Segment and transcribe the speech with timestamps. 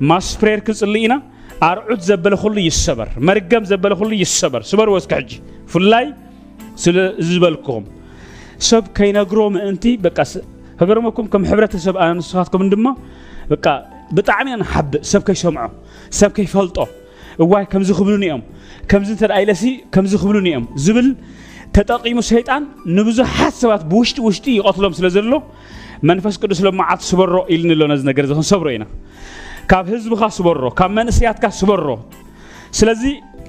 [0.00, 1.22] ماس كنسلينا
[1.62, 6.14] أرعد زبل خلي يسبر مرقم زبل خلي يسبر سبر وسكحجي فلاي
[6.76, 7.84] سل زبلكم
[8.58, 10.24] سب كينا قروم أنتي بقى
[10.80, 12.92] هقرمكم كم حبرة سب أنا نصحتكم دمّا
[13.50, 13.72] بقى
[14.12, 15.70] بتعمي أنا حب سب كي سمعه
[16.10, 16.88] سب كي فلطه
[17.38, 18.42] واي كم زخبلوني أم
[18.88, 21.14] كم زنت الأيلسي كم زخبلوني أم زبل
[21.72, 25.42] تتقيم الشيطان نبزو حسبات بوشت وشتي يقتلهم سلزلو
[26.02, 28.42] منفس كدس لما عاد صبرو إلن اللو نزنا قرزهم
[29.70, 31.88] ካብ ህዝብኻ ስበሮ ካብ መንእስያትካ ስበሮ
[32.78, 33.02] ስለዚ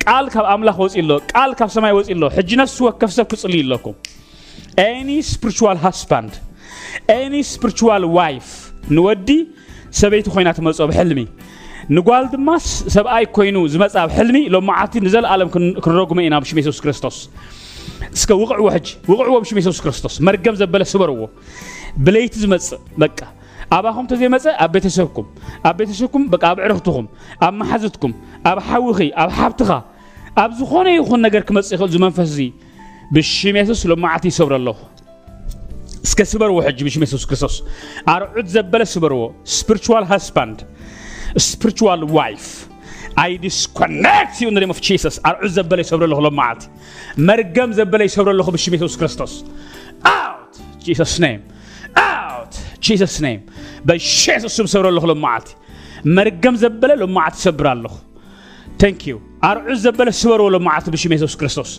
[0.03, 3.53] ቃል ካብ ኣምላኽ ወፂ ኣሎ ቃል ካብ ሰማይ ወፂ ኣሎ ሕጂ ነፍሲ ወከፍ ሰብ ክፅል
[3.63, 3.95] ኣለኩም
[4.88, 6.34] ኤኒ ስፕሪል ሃስባንድ
[7.17, 8.48] ኤኒ ስፕሪል ዋይፍ
[8.95, 9.30] ንወዲ
[10.02, 11.20] ሰበይቲ ኮይና ትመፅኦ ብሕልሚ
[11.95, 12.50] ንጓል ድማ
[12.95, 15.50] ሰብኣይ ኮይኑ ዝመፃ ብሕልሚ ሎማዓቲ ንዘለኣለም
[15.84, 17.17] ክንረጉመ ኢና ብሽም የሱስ ክርስቶስ
[18.17, 21.17] እስከ ውቕዕዎ ሕጂ ውቕዕዎ ብሽም የሱስ ክርስቶስ መርገም ዘበለ ስበርዎ
[22.05, 23.17] ብለይቲ ዝመፅእ በቃ
[23.73, 25.25] أباكم تزي مسا أبي تشوفكم
[25.66, 27.08] أبي تشوفكم بق أبي عرفتكم
[27.42, 28.14] أب محزتكم
[28.45, 29.86] أب حوخي أب حبتها
[30.38, 32.53] أب زخونة يخون نجر كمس إخل زمان فزي
[33.11, 34.75] بالشم يسوس ما عتي صبر الله
[36.03, 37.64] سك سكسبر وحج مش مسوس كسوس
[38.09, 40.58] أرعد زبالة سبرو spiritual husband
[41.50, 42.50] spiritual wife
[43.17, 46.67] I disconnect you in the name of Jesus the أرعد زبالة سبر الله لما عتي
[47.17, 49.44] مرقم زبالة سبر الله بالشم Jesus كريستوس
[50.05, 51.42] out Jesus name
[51.98, 52.42] out
[52.86, 53.42] ጂሰስ ኔም
[53.88, 55.48] በኢየሱስ ስም ሰብረለኹ ልምዓት
[56.17, 57.94] መርገም ዘበለ ልምዓት ሰብራለኹ
[58.81, 59.16] ተንክ ዩ
[59.50, 61.72] አርዑ ዘበለ ስበርዎ ልምዓት ብሽም የሱስ ክርስቶስ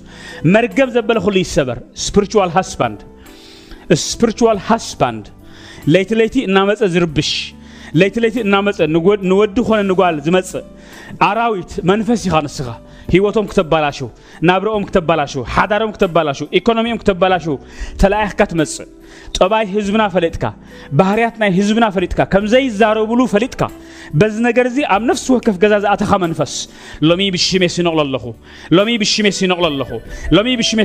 [0.54, 3.00] መርገም ዘበለ ኩሉ ይሰበር ስፕሪቹዋል ሃስባንድ
[4.10, 5.24] ስፕሪቹዋል ሃስባንድ
[5.94, 7.30] ለይቲ ለይቲ እናመፀ ዝርብሽ
[8.00, 8.78] ለይቲ ለይቲ እናመፀ
[9.30, 10.64] ንወዲ ኮነ ንጓል ዝመፅእ
[11.26, 12.68] ኣራዊት መንፈስ ኢኻ ንስኻ
[13.14, 13.98] ህይወቶም ክተባላሹ
[14.48, 17.44] ናብረኦም ክተባላሹ ሓዳሮም ክተባላሹ ኢኮኖሚኦም ክተባላሹ
[18.02, 18.88] ተላኣኽካ ትመፅእ
[19.34, 20.52] طبای حزبنا فلیت که
[20.92, 23.66] بحریات نه حزبنا فلیت که کم زی زارو بلو فلیت که
[24.20, 26.68] بزنگرزی ام نفس و کف جزاز آت خم نفس
[27.02, 28.32] لامی بشی مسی نقل الله خو
[28.70, 29.98] لامی بشی مسی نقل الله خو
[30.30, 30.76] لامی بشی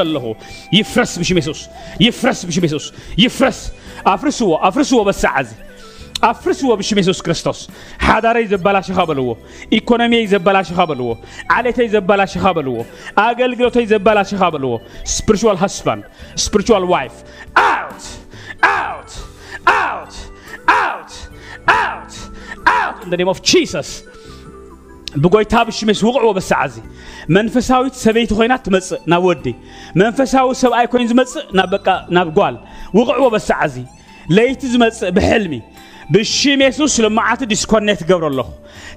[0.00, 0.32] الله خو
[0.72, 1.66] یفرس بشی مسوس
[2.00, 3.70] یفرس بشی مسوس
[5.04, 5.54] بس عزی
[6.30, 7.58] ኣፍርስዎ ብሽም የሱስ ክርስቶስ
[8.06, 9.26] ሓዳረይ ዘበላሽኻ በልዎ
[9.78, 11.08] ኢኮኖሚየይ ዘበላሽኻ በልዎ
[11.56, 12.76] ዓሌተይ ዘበላሽኻ በልዎ
[13.26, 14.72] ኣገልግሎተይ ዘበላሽኻ በልዎ
[15.16, 16.04] ስፕሪቹዋል ሃስባንድ
[16.44, 17.14] ስፕሪቹዋል ዋይፍ
[17.70, 18.02] ኣውት
[18.74, 19.12] ኣውት
[19.76, 20.14] ኣውት
[20.80, 21.12] ኣውት
[21.82, 22.14] ኣውት
[22.76, 23.90] ኣውት ኢን ኔም ኦፍ ጂሰስ
[25.24, 26.76] ብጎይታ ብሽሜስ ውቕዕዎ በሳዓ እዚ
[27.38, 29.46] መንፈሳዊት ሰበይቲ ኮይና ትመፅእ ናብ ወዲ
[30.00, 31.44] መንፈሳዊ ሰብኣይ ኮይኑ ዝመፅእ
[32.16, 32.56] ናብ ጓል
[32.98, 33.76] ውቕዕዎ በሳዓ እዚ
[34.36, 35.54] ለይቲ ዝመፅእ ብሕልሚ
[36.14, 38.48] ብሽም የሱስ ልመዓት ዲስኮኔክት ገብሮ ኣለኹ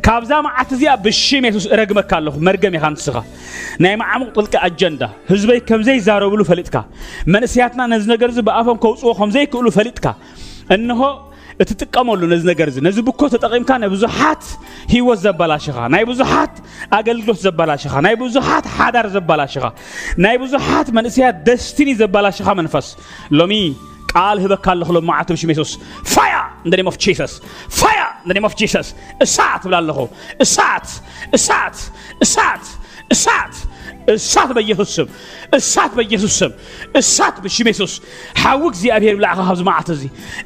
[0.06, 3.18] ካብዛ መዓት እዚኣ ብሽም የሱስ ረግመካ ኣለኹ መርገም ኢኻ ንስኻ
[3.84, 5.02] ናይ መዓሙቕ ጥልቂ ኣጀንዳ
[5.32, 6.76] ህዝበይ ከምዘይዛረብሉ ፈሊጥካ
[7.36, 10.06] መንእስያትና ነዚ ነገር እዚ ብኣፎም ከውፅዎ ከምዘይክእሉ ፈሊጥካ
[10.76, 11.00] እንሆ
[11.64, 14.44] እትጥቀመሉ ነዚ ነገር እዚ ነዚ ብኮ ተጠቒምካ ናይ ብዙሓት
[14.94, 16.56] ህይወት ዘበላሽኻ ናይ ብዙሓት
[16.98, 19.66] ኣገልግሎት ዘበላሽኻ ናይ ብዙሓት ሓዳር ዘበላሽኻ
[20.26, 22.90] ናይ ብዙሓት መንእስያት ደስቲኒ ዘበላሽኻ መንፈስ
[23.40, 23.54] ሎሚ
[24.14, 25.72] ቃል ህበ ካለ ሁሉ ማዓት ብሽ ኢየሱስ
[26.14, 26.34] ፋያ
[26.66, 27.34] ኢን ዘ ኔም ኦፍ ጂሰስ
[27.80, 28.88] ፋያ ኢን ዘ ኔም ኦፍ ጂሰስ
[29.26, 30.00] እሳት ብላለሁ
[30.46, 30.88] እሳት
[31.38, 31.76] እሳት
[32.26, 32.66] እሳት
[33.16, 33.56] እሳት
[34.24, 35.08] እሳት በኢየሱስ ስም
[35.58, 36.52] እሳት በኢየሱስ ስም
[37.00, 37.94] እሳት ብሽም ኢየሱስ
[38.44, 40.04] ሓዊ እግዚኣብሔር ብላዕኻ ካብዚ መዓት እዚ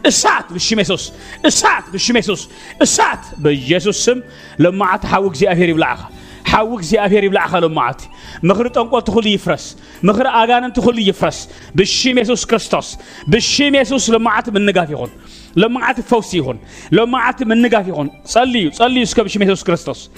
[0.10, 1.04] እሳት ብሽም ኢየሱስ
[1.50, 2.44] እሳት ብሽም ኢየሱስ
[2.88, 4.20] እሳት በኢየሱስ ስም
[4.66, 6.02] ለመዓት ሓዊ እግዚኣብሔር ይብላዕኻ
[6.48, 8.10] حاوك زي أفير يبلع خلو معتي
[8.44, 12.98] مخر تنقل تخلي يفرس مخر أغانا تخلي يفرس بالشيم يسوس كريستوس
[13.28, 15.10] بالشيم يسوس لمعات من نقاف يخون
[15.56, 16.60] لمعات فوسي يخون
[16.92, 20.12] لمعات من نقاف يخون صليو صليو سكب بالشيم يسوس كريستوس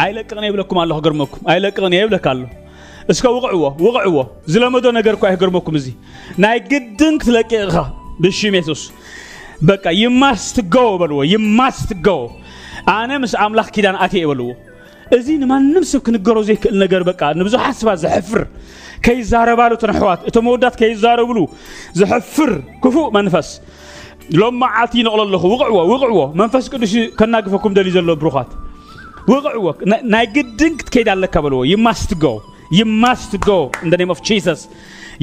[0.00, 2.48] أيلا كغني يبلكم الله قرمكم أيلا كغني يبلك الله
[3.10, 5.92] اسكا وقعوا وقعوا زلمدو نقر كواه قرمكم زي
[6.38, 8.92] ناي قدنك تلاقيها بالشيم يسوس
[9.62, 12.38] بكا you must go بلو you
[12.88, 14.56] أنا مش أملاك كدان أتي بلو
[15.16, 18.40] እዙይ ንማንም ሰብ ክንገሮ ዘይክእል ነገር በቃ ንብዙሓት ሰባት ዘሕፍር
[19.06, 21.38] ከይዛረባሉ እተን ኣሕዋት እቶም መወዳት ከይዛረብሉ
[22.00, 22.52] ዘሕፍር
[22.84, 23.48] ክፉእ መንፈስ
[24.40, 28.50] ሎም መዓልቲ ይነቕሎ ኣለኹ ውቕዕዎ ውቕዕዎ መንፈስ ቅዱስ ከናግፈኩም ደልዩ ዘሎ ብሩኻት
[29.32, 29.66] ውቕዕዎ
[30.14, 32.32] ናይ ግድን ክትከይድ ኣለካ በልዎ ይማስት ጎ
[32.80, 34.62] ይማስት ጎ ኢን ደ ኔም ኦፍ ጂሰስ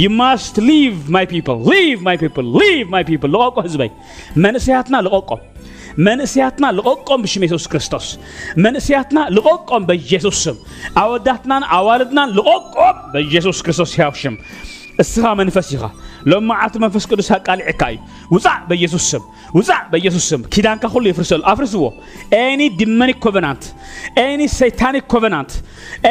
[0.02, 1.58] You must leave my people.
[1.72, 2.46] Leave my people.
[2.62, 3.30] Leave my people.
[3.34, 3.90] لقاكو حزبي.
[4.44, 5.38] منسياتنا لقاكو.
[6.08, 8.08] መንእስያትና ልቆቆም ብሽም የሱስ ክርስቶስ
[8.66, 10.58] መንእስያትና ልቆቆም በኢየሱስ ስም
[11.04, 14.36] አወዳትናን አዋልድናን ልቆቆም በኢየሱስ ክርስቶስ ያውሽም
[15.04, 15.84] እስኻ መንፈስ ኢኻ
[16.30, 18.00] ለማዓት መንፈስ ቅዱስ አቃልዕካ እዩ
[18.36, 19.24] ውፃእ በኢየሱስ ስም
[19.58, 21.84] ውፃእ በኢየሱስ ስም ኪዳንካ ሁሉ ይፍርሰሉ አፍርስዎ
[22.42, 23.64] ኤኒ ዲመኒክ ኮቨናንት
[24.26, 25.52] ኤኒ ሰይታኒክ ኮቨናንት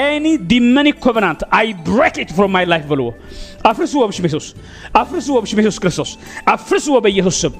[0.03, 3.09] ኤኒ ዲመኒክ ኮቨናንት አይ ብሬክ ኢት ፍሮም ማይ ላይፍ በልዎ
[3.73, 4.47] አፍርስዎ ብሽም የሱስ
[5.03, 6.13] አፍርስዎ ብሽም የሱስ ክርስቶስ
[6.57, 7.55] አፍርስዎ በኢየሱስ ስም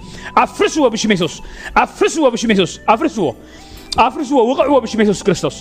[0.45, 1.35] አፍርስዎ ብሽም የሱስ
[1.85, 3.29] አፍርስዎ ብሽም የሱስ አፍርስዎ
[4.07, 5.57] አፍርስዎ ውቅዕዎ ብሽም የሱስ ክርስቶስ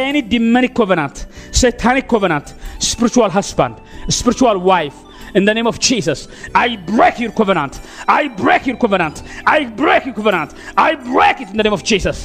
[0.00, 1.16] ኤኒ ዲመኒክ ኮቨናንት
[1.62, 2.46] ሰይታኒክ ኮቨናንት
[2.90, 3.74] ስፕሪቹዋል ሃስባንድ
[4.18, 4.94] ስፕሪቹዋል ዋይፍ
[5.34, 6.28] in the name of Jesus.
[6.54, 7.80] I break your covenant.
[8.06, 9.22] I break your covenant.
[9.46, 10.54] I break your covenant.
[10.76, 12.20] I break it in the name of Jesus.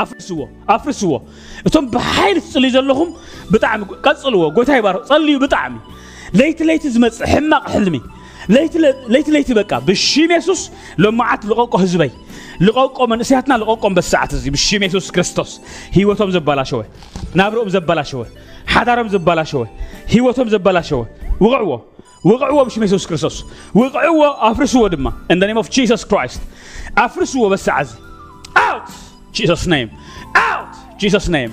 [0.00, 0.44] አፍርስዎ
[0.74, 1.12] አፍርስዎ
[1.68, 3.10] እቶም ብሓይሊ ዝፅልዩ ዘለኹም
[3.52, 5.74] ብጣዕሚ ቀፅልዎ ጎታ ይባርክ ፀልዩ ብጣዕሚ
[6.38, 7.98] ለይቲ ለይቲ ዝመፅእ ሕማቕ ሕልሚ
[9.14, 10.62] ለይቲ ለይቲ በቃ ብሽም የሱስ
[11.04, 12.10] ሎማዓት ልቐቆ ህዝበይ
[12.68, 15.52] ልቐቆ መንእስያትና ልቐቆም በሰዓት እዚ ብሽም የሱስ ክርስቶስ
[15.98, 16.82] ህይወቶም ዘባላሸወ
[17.40, 18.24] ናብርኦም ዘባላሸወ
[18.74, 19.62] ሓዳሮም ዘባላሸወ
[20.14, 21.02] ህይወቶም ዘባላሸወ
[21.40, 21.78] وقعوا
[22.24, 23.44] وقعوا مش ميسوس كريستوس
[23.74, 26.38] وقعوا أفرسوا دما in the name of Jesus Christ
[26.98, 27.94] أفرسوا بس عزي
[28.56, 28.90] out
[29.38, 29.90] Jesus name
[30.36, 31.50] out Jesus name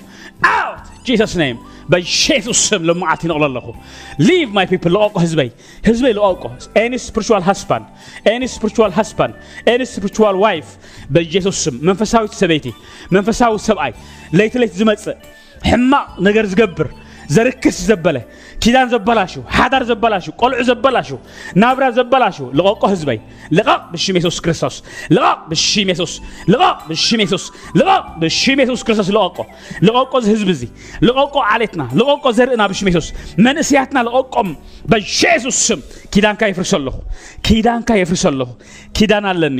[0.49, 1.57] out Jesus name
[1.93, 3.65] በኢየሱስ ስም ልማዓት ነው ለለኹ
[4.27, 5.49] ሊቭ ማይ ፒፕል ለኦቆ ህዝበይ
[5.87, 6.41] ህዝበይ ለኦቆ
[6.81, 7.85] ኤኒ ስፕሪቹዋል ሃስባንድ
[8.33, 9.33] ኤኒ ስፕሪቹዋል ሃስባንድ
[9.73, 10.67] ኤኒ ስፕሪቹዋል ዋይፍ
[11.15, 12.67] በኢየሱስ ስም መንፈሳዊት ሰበይቲ
[13.15, 13.91] መንፈሳዊ ሰብኣይ
[14.39, 15.17] ለይቲ ለይቲ ዝመፅእ
[15.71, 16.89] ሕማቕ ነገር ዝገብር
[17.35, 18.17] ዘርክስ ዘበለ
[18.63, 21.09] ኪዳን ዘበላሹ ሓዳር ዘበላሹ ቆልዑ ዘበላሹ
[21.61, 23.19] ናብራ ዘበላሹ ልቐቆ ህዝበይ
[23.57, 24.75] ልቐቕ ብሽም የሱስ ክርስቶስ
[25.15, 26.13] ልቐቕ ብሽም የሱስ
[26.53, 27.45] ልቐቕ ብሽም የሱስ
[27.79, 29.37] ልቐቕ ብሽም የሱስ ክርስቶስ ልቐቆ
[29.87, 30.63] ልቐቆ እዚ ህዝቢ እዚ
[31.07, 33.09] ልቐቆ ዓሌትና ልቐቆ ዘርእና ብሽም የሱስ
[33.47, 34.51] መንእስያትና ልቐቆም
[34.93, 35.79] በሸ የሱስ ስም
[36.15, 36.97] ኪዳንካ የፍርስ ኣለኹ
[37.49, 38.51] ኪዳንካ የፍርስ ኣለኹ
[38.99, 39.59] ኪዳን ኣለኒ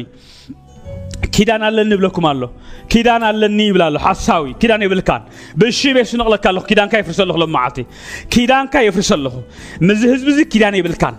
[1.32, 2.50] كيدان على النبي لكم الله
[2.90, 5.22] كيدان على النبي الله حساوي كيدان يبلكان كان
[5.56, 7.86] بالشي بيسنق لك الله كيدان كيف يفرس الله معاتي
[8.32, 9.34] كيدان كيف يفرس الله
[9.82, 11.16] مزهز مزه كيدان يبلكان كان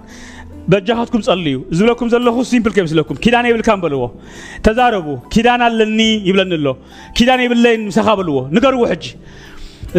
[0.69, 4.11] بجهاتكم صليو زلكم زلكم سيمبل كيف زلكم كيدان يبلكان كان بلوه
[4.63, 6.77] تزاربو كيدان على النبي يبلن الله
[7.17, 9.05] كيدان يبلين مسخ بلوه نقر وحج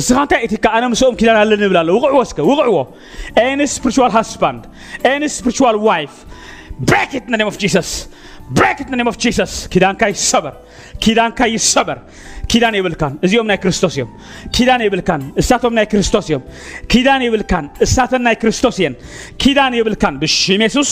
[0.08, 2.80] سخان تأتي كأنا مسوم كيدان على النبي الله وقع وسكة وقع و
[3.48, 4.60] any spiritual husband
[5.14, 6.18] any spiritual wife
[6.90, 8.08] break it in the name of Jesus
[8.58, 10.54] ብሬክ ኢን ኔም ኦፍ ጂሰስ ኪዳንካ ይሰበር፣
[11.04, 12.00] ኪዳንካ ይሰበር።
[12.52, 14.10] ኪዳን ይብልካን እዚኦም ናይ ክርስቶስ እዮም
[14.56, 16.44] ኪዳን ይብልካን እሳቶም ናይ ክርስቶስ እዮም
[16.92, 18.96] ኪዳን ይብልካን እሳተን ናይ ክርስቶስ እየን
[19.42, 20.92] ኪዳን ይብልካን ብሽም የሱስ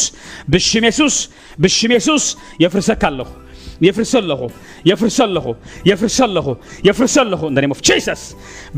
[0.53, 1.17] ብሽም የሱስ
[1.65, 2.25] ብሽም የሱስ
[2.63, 3.03] የፍርሰካ
[3.87, 4.47] يفرسلخو
[4.89, 5.53] يفرسلخو
[5.89, 6.53] يفرسلخو
[6.87, 8.19] يفرسلخو in the name of Jesus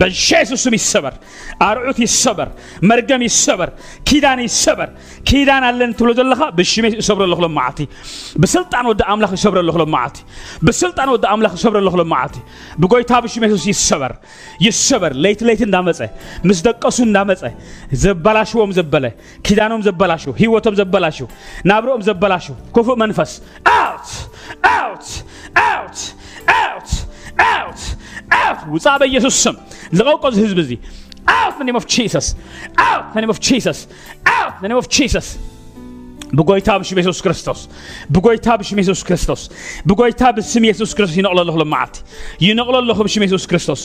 [0.01, 1.13] በኢየሱስ ስም ይሰበር
[1.67, 2.49] አርዑት ይሰበር
[2.89, 3.69] መርገም ይሰበር
[4.09, 4.89] ኪዳን ይሰበር
[5.29, 7.79] ኪዳን አለን ትብሎ ዘለኻ ብሽሜ ይሰብረለኹ ለመዓቲ
[8.43, 10.17] ብስልጣን ወዲ ኣምላኽ ይሰብረለኹ ለመዓቲ
[10.69, 12.35] ብስልጣን ወዲ ኣምላኽ ይሰብረለኹ ለመዓቲ
[12.83, 14.13] ብጎይታ ብሽሜ ኢየሱስ ይሰበር
[14.67, 16.01] ይሰበር ለይት ለይት እንዳመፀ
[16.49, 17.43] ምስ ደቀሱ እንዳመፀ
[18.05, 19.05] ዘበላሽዎም ዘበለ
[19.47, 21.17] ኪዳኖም ዘበላሹ ህይወቶም ዘበላሹ
[21.71, 22.45] ናብርኦም ዘበላሹ
[22.77, 23.33] ክፉእ መንፈስ
[23.79, 24.07] ኣውት
[24.63, 25.23] out
[25.55, 25.99] out
[26.47, 26.89] out
[27.37, 27.79] out
[28.41, 29.55] out ውፃ በኢየሱስ ስም
[29.99, 30.71] ልቀውቀው ዚ ህዝብ እዚ
[31.37, 32.25] out the name of Jesus
[32.89, 33.77] out the name of Jesus
[34.37, 35.27] out the name of Jesus
[36.37, 37.59] በጎይታ ብሽም የሱስ ክርስቶስ
[38.15, 39.41] በጎይታ ብሽም የሱስ ክርስቶስ
[39.89, 41.95] በጎይታ ብስም የሱስ ክርስቶስ ይነቅለለሁ ለማዓት
[42.45, 43.81] ይነቅለለሁ ብሽም የሱስ ክርስቶስ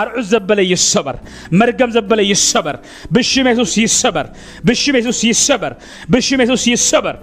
[0.00, 1.18] አርዑ ዘበለ ይሰበር
[1.60, 2.78] መርገም ዘበለ ይሰበር
[3.18, 4.28] ብሽም የሱስ ይሰበር
[4.70, 5.74] ብሽም የሱስ ይሰበር
[6.14, 7.16] ብሽም የሱስ ይሰበር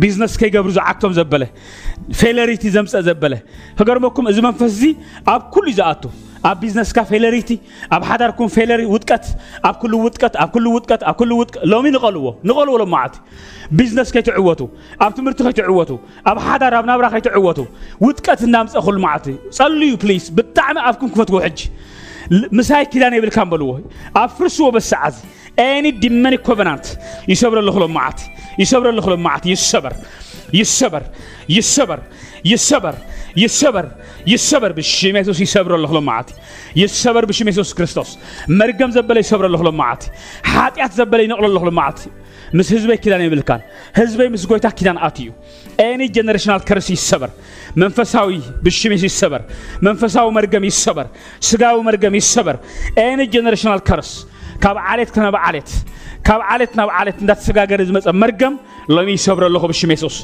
[0.00, 1.42] ቢዝነስ ከይገብሩ ዝዓቶም ዘበለ
[2.20, 3.34] ፌለሪቲ ዘምፀእ ዘበለ
[3.78, 4.82] ከገርመኩም እዚ መንፈስ እዚ
[5.32, 6.02] ኣብ ኩሉ እዩ ዝኣቱ
[6.50, 7.50] ኣብ ቢዝነስካ ፌለሪቲ
[7.94, 9.26] ኣብ ሓዳርኩም ፌለሪ ውጥቀት
[9.68, 13.16] ኣብ ኩሉ ውጥቀት ኣብ ኩሉ ውጥቀት ኣብ ኩሉ ውጥቀት ሎሚ ንቐልዎ ንቐልዎ ሎ መዓልቲ
[13.80, 14.60] ቢዝነስ ከይትዕወቱ
[15.06, 15.90] ኣብ ትምህርቲ ከይትዕወቱ
[16.32, 17.58] ኣብ ሓዳር ኣብ ናብራ ከይትዕወቱ
[18.06, 19.28] ውጥቀት እናምፀእ ኩሉ መዓልቲ
[19.58, 21.60] ጸልዩ ፕሊዝ ብጣዕሚ ኣብኩም ክፈትዎ ሕጂ
[22.58, 23.70] ምሳይ ኪዳን የብልካ ንበልዎ
[24.22, 25.16] ኣብ ፍርስዎ በሰዓዚ
[25.68, 26.86] ኤኒ ዲመኒ ኮቨናንት
[27.32, 28.20] ይሰብረ ኣለኹሎም መዓልቲ
[28.58, 29.92] يسبر الخلق معت يسبر
[30.52, 31.02] يسبر
[31.48, 31.98] يسبر
[32.44, 32.94] يسبر
[33.36, 33.88] يسبر
[34.26, 36.30] يسبر بشم يسوس يصبر الله معت
[36.76, 38.10] يسبر بشم يسوس كريستوس
[38.48, 40.02] مرقم زبل يسبر الله معت
[40.42, 42.00] حاتيات زبل ينقل الله معت
[42.58, 43.60] ምስ ህዝበይ ኪዳን ይብልካን
[43.98, 45.28] ህዝበይ ምስ ጎይታ ኪዳን ኣትዩ
[45.84, 47.30] ኤኒ ጀነሬሽናል ከርስ ይሰበር
[47.82, 48.28] መንፈሳዊ
[48.64, 49.42] ብሽሜስ ይሰበር
[49.86, 51.06] መንፈሳዊ መርገም يصبر
[51.48, 52.54] ስጋዊ መርገም يصبر
[53.06, 54.10] ኤኒ ጀነሬሽናል كرس
[54.64, 55.68] كاب ዓሌት كنا ዓሌት
[56.26, 58.54] ካብ ዓለት ናብ ዓለት እንዳተሰጋገረ ዝመፀ መርገም
[58.96, 60.16] ሎሚ ይሰብረ ኣለኹ ብሽም የሱስ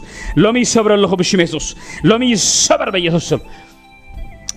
[0.44, 1.66] ሎሚ ይሰብረ ኣለኹ ብሽም የሱስ
[2.10, 3.40] ሎሚ ይሰበር በኢየሱስ ስም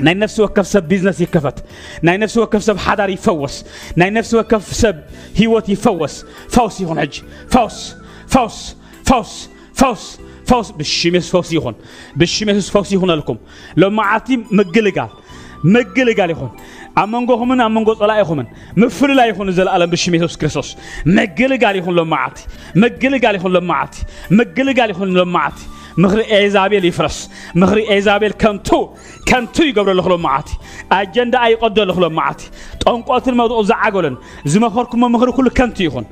[0.06, 1.58] ናይ ነፍሲ ወከፍ ሰብ ቢዝነስ ይከፈት
[2.08, 3.56] ናይ ነፍሲ ወከፍ ሰብ ሓዳር ይፈወስ
[4.02, 4.98] ናይ ነፍሲ ወከፍ ሰብ
[5.40, 6.16] ሂወት ይፈወስ
[6.56, 7.16] ፈውስ ይኹን ሕጂ
[7.56, 7.78] ፈውስ
[8.36, 8.60] ፈውስ
[9.10, 9.34] ፈውስ
[9.82, 10.04] ፈውስ
[10.52, 11.76] ፈውስ ብሽም የሱስ ፈውስ ይኹን
[12.22, 13.40] ብሽም የሱስ ፈውስ ይኹን አልኩም
[13.84, 14.30] ሎሚ መዓልቲ
[14.60, 15.12] ምግልጋል
[15.74, 16.52] ምግልጋል ይኹን
[16.98, 18.46] خمن أمانغو صلاة خمن
[18.78, 22.44] مفر لا يخون زل ألم بشمي يسوع كريستوس مجل قال يخون لهم معتي
[22.76, 25.66] مجل قال يخون لهم معتي مجل قال يخون لهم معتي
[25.98, 28.90] مخري إيزابيل يفرس مخري إيزابيل كنتو
[29.28, 30.54] كنتو يقبل له خلهم معتي
[30.92, 32.20] أجندة أي قدر له خلهم
[33.02, 36.06] قاتل ما الموضوع زعقولن زما خوركم مخري كل كنتو يخون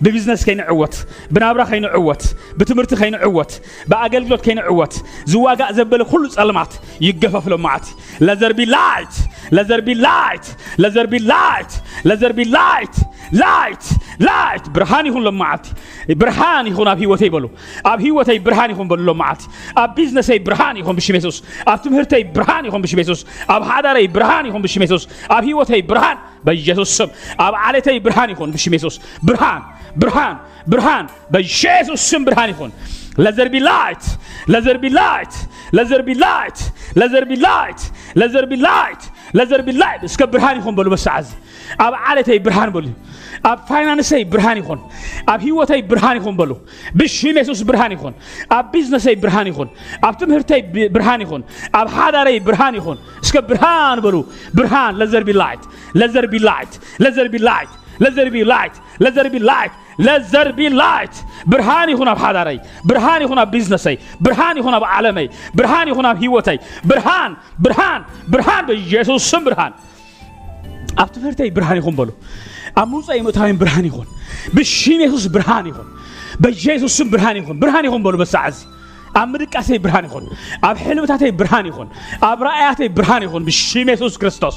[0.00, 6.30] ببزنس كين عوت بنابرة كين عوت بتمرت كين عوت بأقل كاين عوت زواجا زبل كل
[6.30, 7.90] صلمات يقفف لهم معتي
[8.20, 9.10] لازر بي لايت
[9.50, 10.56] Let there be light.
[10.78, 11.70] Let there be light.
[12.04, 12.94] Let there be light.
[13.40, 13.84] light.
[14.26, 15.66] ላይት ብርሃን ይሁን ለማዓልቲ
[16.20, 17.44] ብርሃን ይኹን ኣብ ሂወተይ በሉ
[17.90, 19.42] ኣብ ሂወተይ ብርሃን ይኹን በሉ ለማዓልቲ
[19.82, 21.38] ኣብ ቢዝነሰይ ብርሃን ይኹን ብሽም የሱስ
[21.72, 23.20] ኣብ ትምህርተይ ብርሃን ይኹን ብሽም የሱስ
[23.54, 25.04] ኣብ ሓዳረይ ብርሃን ይኹን ብሽም የሱስ
[25.36, 27.08] ኣብ ሂወተይ ብርሃን በኢየሱስ ስም
[27.46, 28.96] ኣብ ዓለተይ ብርሃን ይኹን ብሽም የሱስ
[29.30, 29.62] ብርሃን
[30.04, 30.36] ብርሃን
[30.74, 32.70] ብርሃን በኢየሱስ ስም ብርሃን ይኹን
[33.18, 34.18] Let there be light.
[34.46, 35.32] Let there be light.
[35.72, 36.72] Let there be light.
[36.94, 37.90] Let there be light.
[38.14, 39.10] Let there be light.
[39.38, 39.98] Let there be light.
[40.08, 41.28] እስከ ብርሃን ይኹን በሉ መሳዓዚ
[41.84, 42.86] ኣብ ዓለተይ ብርሃን በሉ
[43.50, 44.80] ኣብ ፋይናንሰይ ብርሃን ይኹን
[45.32, 46.52] ኣብ ሂወተይ ብርሃን ይኹን በሉ
[46.98, 48.14] ብሽም የሱስ ብርሃን ይኹን
[48.58, 49.68] ኣብ ቢዝነሰይ ብርሃን ይኹን
[50.08, 50.62] ኣብ ትምህርተይ
[50.96, 51.42] ብርሃን ይኹን
[51.80, 54.16] ኣብ ሓዳረይ ብርሃን ይኹን እስከ ብርሃን በሉ
[54.60, 55.64] ብርሃን let there be light
[56.00, 57.68] let there be light let there be light
[58.04, 59.74] let there be light let there be light
[60.04, 61.14] let there be light
[61.52, 65.26] ብርሃን ይኹን ኣብ ሓዳረይ ብርሃን ይኹን ኣብ ቢዝነሰይ ብርሃን ይኹን ኣብ ዓለመይ
[65.58, 66.58] ብርሃን ይኹን ኣብ ሂወተይ
[66.90, 67.32] ብርሃን
[67.66, 68.00] ብርሃን
[68.34, 69.72] ብርሃን በኢየሱስ ስም ብርሃን
[71.02, 72.10] ኣብ ትምህርተይ ብርሃን ይኹን በሉ
[72.80, 74.08] ኣብ ምውፃእ ምእታዊን ብርሃን ይኹን
[74.56, 75.88] ብሽን የሱስ ብርሃን ይኹን
[76.44, 78.58] በኢየሱስ ስም ብርሃን ይኹን ብርሃን ይኹን በሉ በሳዕ እዚ
[79.20, 80.24] ኣብ ምድቃሰይ ብርሃን ይኹን
[80.68, 81.88] ኣብ ሕልምታተይ ብርሃን ይኹን
[82.30, 84.56] ኣብ ረኣያተይ ብርሃን ይኹን ብሽም የሱስ ክርስቶስ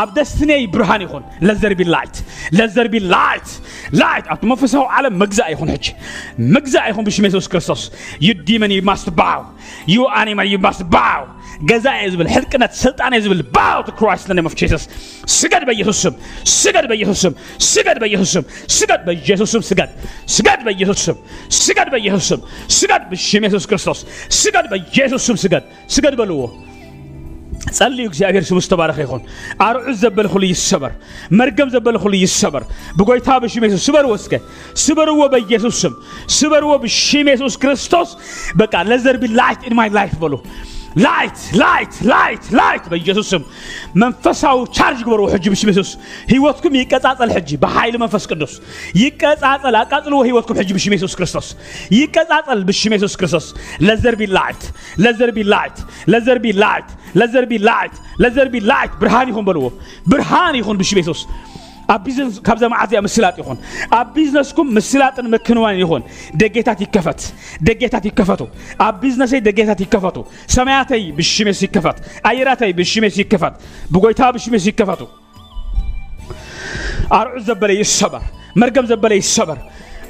[0.00, 2.16] ኣብ ደስትነይ ብርሃን ይኹን ለዘርቢ ላይት
[2.58, 3.48] ለዘርቢ ላይት
[4.02, 5.86] ላይት ኣብቲ መንፈሳዊ ዓለም መግዛእ ይኹን ሕጂ
[6.56, 7.82] መግዛእ ይኹን ብሽም የሱስ ክርስቶስ
[8.28, 9.42] ዩ ዲመን ዩ ማስት ባው
[9.94, 11.22] ዩ ኣኒማል ዩ ማስት ባው
[11.70, 14.82] ገዛኤ ዝብል ሕልቅነት ስልጣነ ዝብል ባው ቱ ክራይስት ኔም ኦፍ ጂሰስ
[15.38, 16.14] ስገድ በኢየሱስ ስም
[16.60, 17.32] ስገድ በኢየሱስ ስም
[17.74, 18.44] ስገድ በኢየሱስ ስም
[18.76, 19.90] ስገድ በኢየሱስ ስም ስገድ
[20.36, 21.16] ስገድ በኢየሱስ ስም
[21.64, 22.38] ስገድ በኢየሱስ ስም
[22.78, 24.00] ስገድ በሽም ኢየሱስ ክርስቶስ
[24.40, 25.64] ስገድ በኢየሱስ ስም ስገድ
[25.96, 26.40] ስገድ በልዎ
[27.76, 29.22] ጸልዩ እግዚአብሔር ስሙ ዝተባረኸ ይኹን
[29.66, 30.92] ኣርዑዝ ዘበለ ኩሉ ይሰበር
[31.40, 32.64] መርገም ዘበለ ኩሉ ይሰበር
[32.98, 34.34] ብጎይታ ብሽም የሱስ ስበርዎ እስከ
[34.84, 35.94] ስበርዎ በኢየሱስ ስም
[36.38, 38.10] ስበርዎ ብሽም የሱስ ክርስቶስ
[38.62, 40.34] በቃ ለዘር ቢ ላይት ኢን ማይ ላይፍ በሉ
[41.04, 43.42] ላይት ላይት ላይት ላይት በኢየሱስ ስም
[44.02, 45.90] መንፈሳዊ ቻርጅ ግበሩ ሕጂ ብስም ኢየሱስ
[46.32, 48.54] ህይወትኩም ይቀጻጸል ሕጂ በኃይል መንፈስ ቅዱስ
[49.02, 51.48] ይቀጻጸል አቃጽሎ ህይወትኩም ሕጂ ብስም ኢየሱስ ክርስቶስ
[51.98, 53.46] ይቀጻጸል ብስም ኢየሱስ ክርስቶስ
[53.88, 54.64] ለዘር ቢ ላይት
[55.06, 55.78] ለዘር ቢ ላይት
[56.14, 56.86] ለዘር ቢ ላይት
[57.20, 59.66] ለዘር ቢ ላይት ለዘር ቢ ላይት ብርሃን ይሁን በልዎ
[60.12, 61.20] ብርሃን ይሁን ብስም ኢየሱስ
[61.94, 63.58] ኣብ ቢዝነስ ካብ መዓዝ እያ ምስላጥ ይኹን
[63.98, 66.02] ኣብ ቢዝነስኩም ምስላጥን ምክንዋን ይኹን
[66.40, 67.20] ደጌታት ይከፈት
[67.68, 68.40] ደጌታት ይከፈቱ
[68.86, 70.16] ኣብ ቢዝነሰይ ደጌታት ይከፈቱ
[70.56, 71.98] ሰማያተይ ብሽሜስ ይከፈት
[72.30, 73.54] ኣየራተይ ብሽሜስ ይከፈት
[73.96, 75.02] ብጎይታ ብሽሜስ ይከፈቱ
[77.20, 78.24] ኣርዑ ዘበለ ይሰበር
[78.62, 79.58] መርገም ዘበለ ይሰበር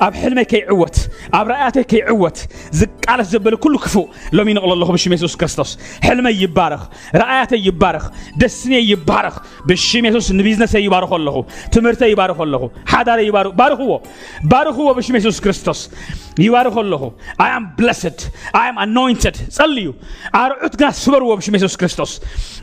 [0.06, 0.96] ኣብ ሕልመይ ከይዕወት
[1.38, 2.38] ኣብ ረኣያተይ ከይዕወት
[2.80, 4.06] ዝቃለስ ዘበለ ኩሉ ክፉእ
[4.38, 5.70] ሎሚ ነቕሎ ኣለኹ ብሽም የሱስ ክርስቶስ
[6.06, 6.82] ሕልመይ ይባረኽ
[7.20, 8.04] ረኣያተይ ይባረኽ
[8.42, 9.36] ደስንየ ይባረኽ
[9.70, 11.36] ብሽም የሱስ ንቢዝነሰይ ይባርኾ ኣለኹ
[11.76, 12.62] ትምህርተይ ይባርኾ ኣለኹ
[12.92, 13.20] ሓዳረ
[13.60, 13.92] ባርኽዎ
[14.52, 15.80] ባርኽዎ ብሽም የሱስ ክርስቶስ
[16.46, 17.02] ይባርኾ ኣለኹ
[17.46, 18.18] ኣይ ኣም ብለስድ
[18.60, 19.88] ኣይ ኣም ኣኖይንተድ ጸልዩ
[20.42, 22.12] ኣርዑት ግና ስበርዎ ብሽም የሱስ ክርስቶስ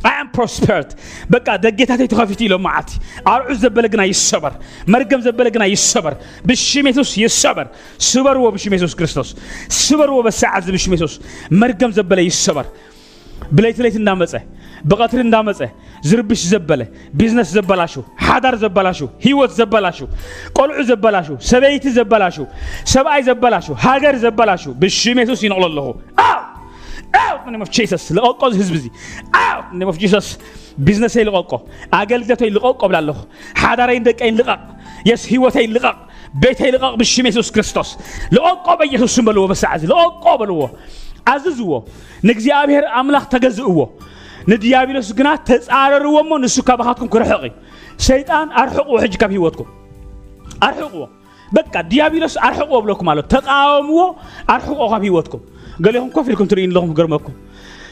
[0.09, 0.89] ኣይ ኣም ፕሮስፐርድ
[1.35, 2.91] በቃ ደጌታተይ ተኸፊቱ ኢሎም መዓልቲ
[3.33, 4.53] ኣርዑት ዘበለ ግና ይሰበር
[4.95, 6.13] መርገም ዘበለ ግና ይሰበር
[6.51, 7.67] ብሽም የሱስ يسبر
[8.11, 9.29] سبر وبشم ميسوس كريستوس
[9.85, 11.13] سبر وبسعز بشم ميسوس
[11.59, 12.65] مرقم زبله يسبر
[13.55, 14.41] بليت ليت اندامصه
[14.89, 15.69] بقطر اندامصه
[16.09, 16.85] زربش زبله
[17.19, 20.05] بيزنس زبلاشو حدار زبلاشو هيوت زبلاشو
[20.57, 22.45] قلع زبلاشو سبيت زبلاشو
[22.93, 25.89] سبعي زبلاشو هاجر زبلاشو بشم ميسوس ينقل الله
[26.19, 26.41] آه!
[27.23, 28.85] out in the name of Jesus ልቀቆ ህዝብ እዚ
[29.43, 30.27] out in the name of Jesus
[30.87, 31.51] ቢዝነሰይ ልቀቆ
[31.99, 33.17] ኣገልግሎተይ ልቀቆ ብላለኹ
[33.61, 34.63] ሓዳረይን ደቀይን ልቐቕ
[35.09, 35.97] የስ ሂወተይ ልቐቕ
[36.35, 37.97] بيت هيلقا بالشمس يسوس كريستوس
[38.31, 40.71] لأقاب يسوس سمبلوه بس عزي لأقاب الوه
[41.27, 41.85] عززوه
[42.23, 43.93] نكزي أبيهر أملاخ تغزئوه
[44.47, 47.51] ندي أبيهر سكنا تسعرر ومو نسوكا بخاتكم كرحقي
[47.97, 49.65] شيطان أرحق وحجك في وطكم
[50.63, 51.07] أرحق وو
[51.51, 54.15] بكا ديابيلوس أرحق وو بلوكم على تقاوم وو
[54.49, 55.39] أرحق وو في وطكم
[55.85, 57.33] قال لهم كيف لكم ترين لهم قرمكم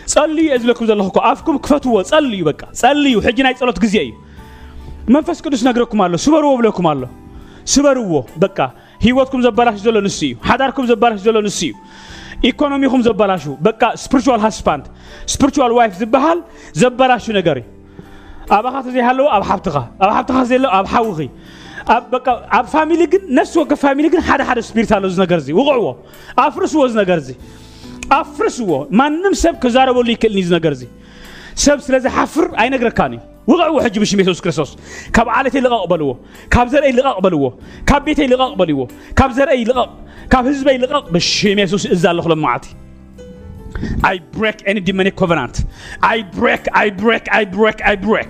[0.06, 2.04] صلي أزلكم ذا أفكم كفتوا وو
[2.44, 4.14] بكا صلي وحجنا يتصلوا تقزي أي
[5.08, 6.88] منفس كدس نقركم على سوبر وو بلوكم
[7.66, 11.74] سبروه بكا هيوتكم زبالاش زولو نسيو حداركم زبالاش زولو نسيو
[12.46, 14.84] ايكونوميكم زبالاشو بكا سبيرتشوال هاسباند
[15.26, 16.44] سبيرتشوال وايف زبحال
[16.74, 17.64] زبالاشو نغري
[18.52, 21.30] ابا خاطر زي حلو ابا حبتغا ابا حبتغا زي لو ابا حوغي
[21.88, 25.54] اب بكا اب فاميلي كن نفس وك فاميلي كن حدا حدا سبيرت على زنا غرزي
[25.54, 25.96] وقعو
[26.38, 27.36] افرسو زنا غرزي
[28.12, 30.76] افرسو ما نم سب كزارو لي كل ني زنا
[31.56, 33.20] سب سلازي حفر اي نغركاني
[33.52, 34.70] ውቕዕዎ ሕጂ ብሽም የሱስ ክርስቶስ
[35.16, 36.10] ካብ ዓለተይ ልቐቕ በልዎ
[36.54, 37.46] ካብ ዘርአይ ልቐቕ በልዎ
[37.90, 38.82] ካብ ቤተይ ልቐቕ በልዎ
[39.20, 39.90] ካብ ዘርአይ ልቐቕ
[40.34, 42.70] ካብ ህዝበይ ልቐቕ ብሽም የሱስ እዛ ኣለኹ ለመዓልቲ
[44.10, 45.56] I break any demonic covenant.
[46.16, 48.30] I break, I break, I break, I break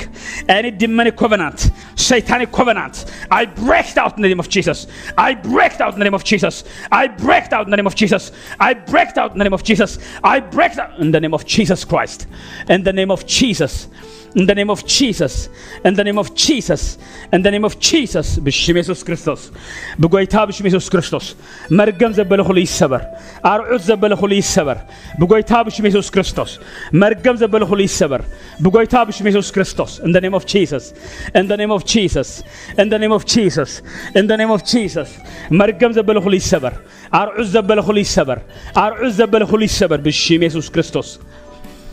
[0.56, 1.58] any demonic covenant,
[2.06, 2.96] satanic covenant.
[3.40, 4.80] I break it out in the name of Jesus.
[5.28, 6.56] I break it out in the name of Jesus.
[7.02, 8.24] I break it out in the name of Jesus.
[8.70, 9.92] I break it out in the name of Jesus.
[10.34, 12.20] I break it out in the name of Jesus Christ.
[12.76, 13.74] In the name of Jesus
[14.36, 15.50] in the name of Jesus,
[15.86, 16.98] in the name of Jesus,
[17.32, 19.52] in the name of Jesus, Bishimesus Christos,
[19.98, 21.36] Bugaitabishimesus Christos,
[21.70, 23.00] Mergam the Belholy Sever,
[23.44, 24.88] Aruz the Belholy Sever,
[25.20, 26.60] Bugaitabishimesus Christos,
[26.92, 28.26] Mergam the Belholy Sever,
[28.60, 30.94] Bugaitabishimesus Christos, in the name of Jesus,
[31.36, 32.44] in the name of Jesus,
[32.78, 33.82] in the name of Jesus,
[34.16, 35.16] in the name of Jesus,
[35.50, 38.42] Mergam the Belholy Sever, Aruz the Belholy Sever,
[38.76, 41.20] Aruz the Belholy Sever, Bishimesus Christos,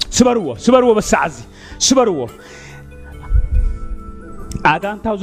[0.09, 1.49] Sverwa, Sverwa Sazi.
[1.88, 2.18] ስበርዎ
[4.72, 5.14] ኣጋንታው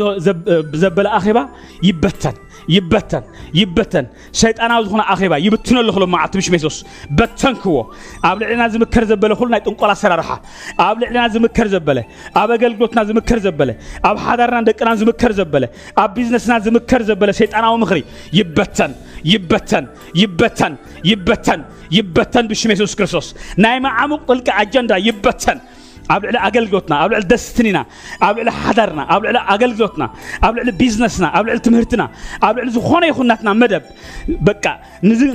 [0.84, 1.40] ዘበለ አኼባ
[1.88, 2.36] ይበተን
[2.76, 3.26] ይበተን
[3.58, 4.06] ይበተን
[4.40, 6.78] ሰይጣናዊ ዝኾነ ኣኼባ ይብትነሉ ክሎ መዓልቲ ምሽ የሱስ
[7.18, 7.76] በተንክዎ
[8.30, 10.30] ኣብ ልዕልና ዝምከር ዘበለ ኩሉ ናይ ጥንቆል ኣሰራርሓ
[10.88, 12.00] ኣብ ልዕልና ዝምከር ዘበለ
[12.42, 13.72] ኣብ ኣገልግሎትና ዝምከር ዘበለ
[14.10, 15.66] ኣብ ሓዳርና ደቅና ዝምከር ዘበለ
[16.04, 18.02] ኣብ ቢዝነስና ዝምከር ዘበለ ሰይጣናዊ ምኽሪ
[18.40, 18.94] ይበተን
[19.34, 19.88] ይበተን
[20.24, 20.76] ይበተን
[21.12, 21.64] ይበተን
[21.98, 23.30] ይበተን ብሽመ የሱስ ክርስቶስ
[23.66, 25.60] ናይ መዓሙቕ ጥልቂ ኣጀንዳ ይበተን
[26.14, 27.78] ኣብ ልዕሊ ኣገልግሎትና ኣብ ልዕሊ ደስትኒና
[28.28, 30.04] ኣብ ልዕሊ ሓዳርና ኣብ ልዕሊ ኣገልግሎትና
[30.48, 32.04] ኣብ ልዕሊ ቢዝነስና ኣብ ልዕሊ ትምህርትና
[32.48, 33.84] ኣብ ልዕሊ ዝኾነ ይኹንናትና መደብ
[34.50, 34.66] በቃ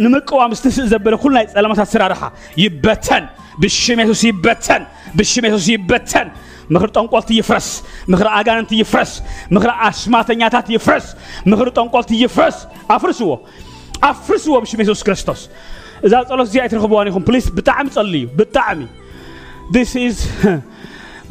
[0.05, 2.23] ንምቅዋም ዝተስእ ዘበለ ኩሉ ናይ ፀለማታት ስራርሓ
[2.65, 3.25] ይበተን
[3.65, 4.83] ብሽም የሱስ ይበተን
[5.21, 6.29] ብሽም የሱስ ይበተን
[6.75, 7.67] ምክሪ ጠንቆልቲ ይፍረስ
[8.15, 9.13] ምክሪ ኣጋንንቲ ይፍረስ
[9.57, 11.07] ምክሪ ኣስማተኛታት ይፍረስ
[11.53, 12.59] ምክሪ ጠንቆልቲ ይፍረስ
[12.97, 13.31] ኣፍርስዎ
[14.11, 15.43] ኣፍርስዎ ብሽም የሱስ ክርስቶስ
[16.07, 18.81] እዛ ፀሎት እዚኣ ይትረኽብዋ ኒኹም ፕሊስ ብጣዕሚ ጸልዩ ብጣዕሚ
[19.77, 20.19] ዲስ ኢዝ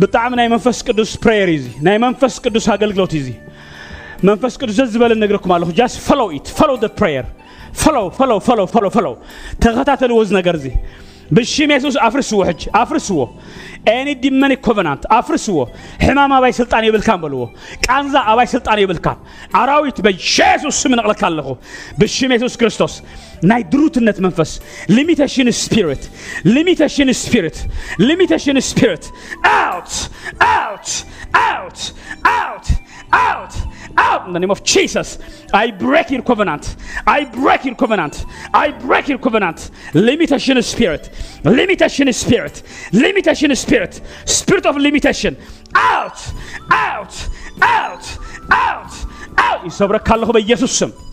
[0.01, 3.27] ብጣዕሚ ናይ መንፈስ ቅዱስ ፕሬየር እዚ ናይ መንፈስ ቅዱስ ኣገልግሎት እዚ
[4.29, 7.25] መንፈስ ቅዱስ ዘዝበለ ነግረኩም ኣለኹ ጃስ ፈሎ ኢት ፈሎ ደ ፕሬየር
[7.81, 9.07] ፈሎ ፈሎ ፈሎ ፈሎ ፈሎ
[9.63, 10.67] ተኸታተልዎ እዚ ነገር እዚ
[11.37, 13.19] ብሽም የሱስ አፍርስዎ ሕጅ አፍርስዎ
[13.97, 15.57] ኤኒ ዲመኒ ኮቨናንት አፍርስዎ
[16.05, 17.43] ሕማም አባይ ስልጣን የብልካን በልዎ
[17.85, 19.19] ቃንዛ አባይ ስልጣን የብልካን
[19.61, 21.49] አራዊት በኢየሱስ ስም ነቕለካ ኣለኹ
[22.01, 22.95] ብሽም የሱስ ክርስቶስ
[23.51, 24.51] ናይ ድሩትነት መንፈስ
[24.97, 26.03] ሊሚቴሽን ስፒሪት
[26.57, 27.59] ሊሚቴሽን ስፒሪት
[28.09, 29.05] ሊሚቴሽን ስፒሪት
[29.59, 29.93] ኣውት
[30.53, 30.89] ኣውት
[31.47, 31.81] ኣውት
[32.37, 32.67] ኣውት
[33.27, 33.55] ኣውት
[33.97, 35.17] out ah, in the name of Jesus.
[35.53, 36.75] I break your covenant.
[37.05, 38.25] I break your covenant.
[38.53, 39.71] I break your covenant.
[39.93, 41.09] Limitation spirit.
[41.43, 42.63] Limitation spirit.
[42.93, 44.01] Limitation spirit.
[44.25, 45.37] Spirit of limitation.
[45.75, 46.21] Out!
[46.71, 47.11] Out!
[47.61, 48.17] Out!
[48.51, 48.93] Out!
[49.39, 49.59] Out!
[49.67, 51.09] ይሰብረካለሁ በኢየሱስ Jesus.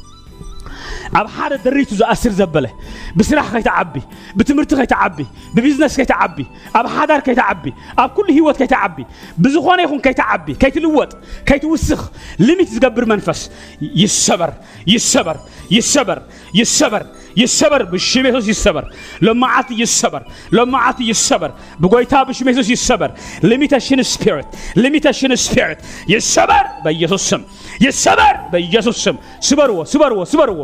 [1.14, 2.71] أب حارة دريت وزا أسير زبلة
[3.16, 4.01] بسرح كي تعبي
[4.37, 9.07] بتمرت كي تعبي ببزنس كي تعبي أب حادر كي تعبي أب كل هيوت كي تعبي
[9.38, 11.16] بزخوان يخون كي تعبي كي تلوت
[11.47, 13.51] كي توسخ لم تزقبر منفس
[13.83, 14.53] يسبر
[14.87, 15.37] يسبر
[15.71, 16.23] يسبر
[16.55, 17.07] يسبر,
[17.42, 18.85] يسبر بشم يسوس يسبر
[19.27, 20.22] لمعات يسبر
[20.59, 23.11] لمعات يسبر بقويታ بشم يسبر
[23.51, 24.48] limitation spirit
[24.85, 25.79] limitation spirit
[26.14, 27.42] يسبر በኢየሱስ ስም
[27.87, 29.16] يسبر በኢየሱስ ስም
[29.48, 30.59] ስበርዎ ስበርዎ ስበርዎ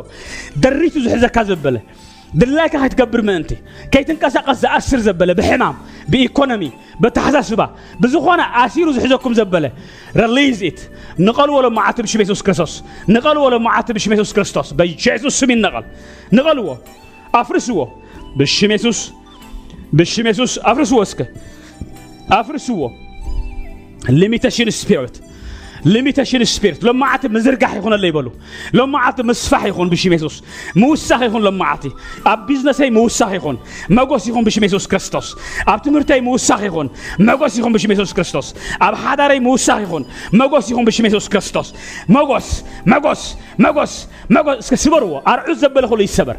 [0.64, 1.80] زحزة ዝሕዘካ بله
[2.34, 2.76] دلاك
[3.14, 3.52] من أنت
[3.90, 5.74] كي تنقصقص عشر زبله بحمام
[6.08, 6.70] بإيكونومي
[7.00, 9.70] بتحسسبا بزخونا عشيرو زحزكم زبله
[10.16, 10.80] ريليز إت
[11.18, 15.84] نقل ولا معاتب شي بيسوس كريستوس نقل ولا معاتب شي بيسوس كريستوس بيسوس سمين نقل
[16.32, 16.76] نقلوا
[17.34, 17.86] أفرسوا
[18.36, 19.12] بشم يسوس
[19.92, 21.32] بشم يسوس أفرسوا اسك
[22.32, 22.88] أفرسوا
[24.08, 25.16] ليميتيشن سبيريت
[25.92, 28.28] ሊሚቴሽን ስፒሪት ልምዓቲ ምዝርጋሕ ይኹነለ ይበሉ
[28.78, 30.36] ልምዓቲ ምስፋሕ ይኹን ብሽም የሱስ
[30.82, 31.84] ምውሳኽ ይኹን ልምዓቲ
[32.32, 33.56] ኣብ ቢዝነሰይ ምውሳኽ ይኹን
[33.98, 35.28] መጎስ ይኹን ብሽም የሱስ ክርስቶስ
[35.72, 36.88] ኣብ ትምህርተይ ምውሳኽ ይኹን
[37.30, 38.48] መጎስ ይኹን ብሽም የሱስ ክርስቶስ
[38.88, 40.04] ኣብ ሓዳረይ ምውሳኽ ይኹን
[40.42, 41.70] መጎስ ይኹን ብሽም የሱስ ክርስቶስ
[42.18, 42.48] መጎስ
[42.94, 43.22] መጎስ
[43.66, 43.94] መጎስ
[44.36, 46.38] መጎስ ስበርዎ ኣርዑዝ ዘበለ ኩሉ ይሰበር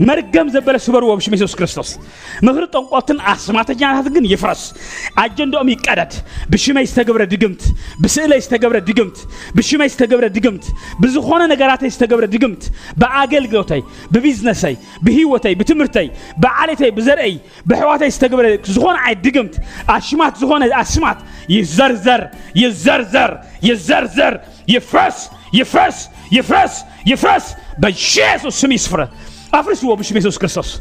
[0.00, 1.98] مرقم زبل سوبر وابش ميسوس كريستوس
[2.42, 4.74] مهر تنقاطن أسمات هذا جن يفرس
[5.16, 7.62] عجن دومي كادت بشما يستجبر دقمت
[8.00, 10.64] بسئلة يستجبر دقمت بشما يستجبر دقمت
[11.00, 19.22] بزخوانة نجارات يستجبر دقمت بأقل جوتي ببيزنسي بهيوتي بتمرتي بعالتي بزرعي بحواتي يستقبر زخونة عيد
[19.22, 29.10] دقمت أشمات زخونة أسمات يزرزر يزرزر يزرزر يفرس يفرس يفرس يفرس بجيسوس سم يسفره
[29.60, 30.80] أفرسوا بشي ميسوس كرسوس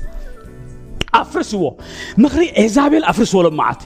[1.13, 1.71] أفرسوا
[2.17, 3.77] مخري إزابيل أفرسوا لهم معات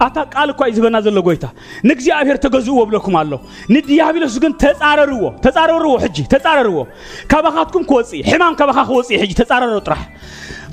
[0.00, 1.48] أتا قال كوا إزبنا ذل لغويتا
[1.84, 6.86] نكزي أبير تغزوا بلكم الله ندي أبير سجن تزارروا تزارروا حجي تزارروا
[7.28, 10.10] كبخاتكم كوصي حمام كبخا خوصي حجي تزارروا ترح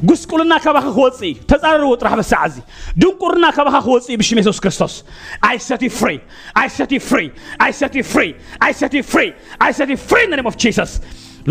[0.09, 2.61] قس قلنا كبخا خوصي تزارروا ترح بس عزي
[2.97, 5.03] دون قرنا كبخا خوصي بشي ميسوس كرسوس
[5.47, 6.19] I set you free
[6.55, 7.29] I set you free
[7.69, 8.33] I set you free
[8.69, 9.33] I set you free
[9.69, 10.99] I set you free in the name of Jesus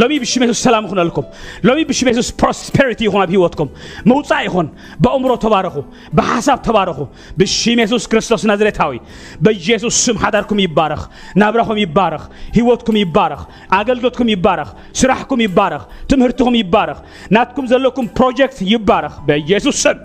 [0.01, 1.27] ሎሚ ብሽም የሱስ ሰላም ይኹን አልኩም
[1.69, 3.69] ሎሚ ብሽም የሱስ ፕሮስፔሪቲ ይኹን ኣብ ሂወትኩም
[4.11, 4.67] ምውፃእ ይኹን
[5.05, 5.75] በእምሮ ተባረኹ
[6.19, 6.99] ብሓሳብ ተባረኹ
[7.41, 8.99] ብሽም የሱስ ክርስቶስ ናዝሬታዊ
[9.47, 11.03] በኢየሱስ ስም ሓዳርኩም ይባረኽ
[11.43, 12.25] ናብራኹም ይባረኽ
[12.59, 13.43] ሂወትኩም ይባረኽ
[13.79, 14.71] ኣገልግሎትኩም ይባረኽ
[15.03, 15.83] ስራሕኩም ይባረኽ
[16.13, 16.99] ትምህርትኩም ይባረኽ
[17.37, 19.99] ናትኩም ዘለኩም ፕሮጀክት ይባረኽ በኢየሱስ ስም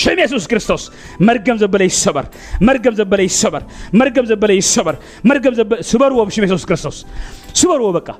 [0.00, 0.82] شم يسوس كريستوس
[1.28, 2.24] مرقم زبل يسبر
[2.68, 3.62] مرقم زبل يسبر
[3.98, 4.94] مرقم زبل يسبر
[5.28, 6.96] مرقم زبل سبر وبشم يسوس كريستوس
[7.60, 8.14] سبر وبكا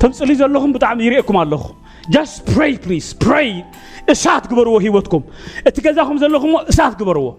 [0.00, 1.64] تمسلي زلهم بتعم يريكم الله
[2.16, 3.64] just pray please pray
[4.10, 5.22] اسات قبروا هيوتكم
[5.66, 7.32] اتكذاهم زلهم اسات قبروا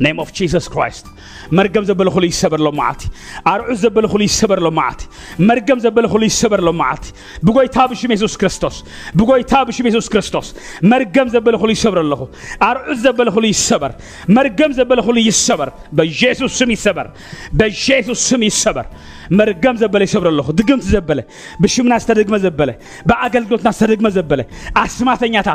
[0.00, 1.06] name of Jesus Christ
[1.52, 3.08] مرقم زبل خلي يسبر له معتي
[3.46, 5.06] أرعز زبل خلي يسبر له معتي
[5.38, 10.00] مرقم زبل خلي يسبر له معتي بقوي تاب شم يسوع كريستوس بقوي تاب شم يسوع
[10.12, 12.28] كريستوس مرقم زبل خلي يسبر له
[12.62, 13.92] أرعز زبل خلي يسبر
[14.28, 17.10] مرقم زبل خلي يسبر بجيسوس سم يسبر
[17.52, 18.86] بجيسوس سم يسبر
[19.30, 21.24] مرقم زبل يسبر له دقم زبلة
[21.60, 22.74] بشم ناس تدق مزبلة
[23.06, 24.44] بأقل قلت ناس تدق مزبلة
[24.76, 25.46] أسمع ثنيات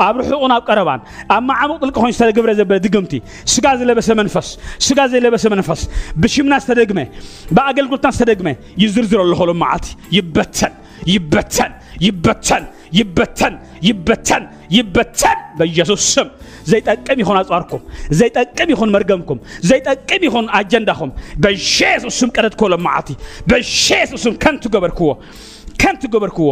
[0.00, 4.48] أبرحوا أنا قربان أما عمود الكهون تدق زبلة دقمتي سكاز ዘለበሰ መንፈስ
[4.86, 5.80] ስጋ ዘለበሰ መንፈስ
[6.22, 7.00] ብሽምናስ ተደግመ
[7.56, 8.48] ብኣገልግሎትናስ ተደግመ
[8.82, 10.72] ይዝርዝር ኣለኸሎ መዓልቲ ይበተን
[11.14, 11.72] ይበተን
[12.06, 12.64] ይበተን
[12.98, 13.54] ይበተን
[13.88, 14.42] ይበተን
[14.78, 16.28] ይበተን በኢየሱስ ስም
[16.70, 17.82] ዘይጠቅም ይሆን ኣፅዋርኩም
[18.20, 19.38] ዘይጠቅም ይሆን መርገምኩም
[19.70, 21.10] ዘይጠቅም ይሆን ኣጀንዳኹም
[21.44, 23.14] በኢየሱስ ስም ቀደድክዎ ሎ መዓልቲ
[23.52, 25.10] በኢየሱስ ስም ከንቲ ገበርክዎ
[25.82, 26.48] ከንቲ ገበርክዎ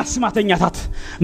[0.00, 0.76] ኣስማተኛታት